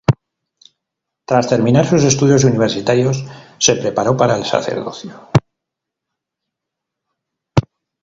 [1.25, 3.23] Tras terminar sus estudios universitarios,
[3.59, 5.29] se preparó para el sacerdocio.